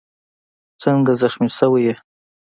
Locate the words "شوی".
1.57-1.81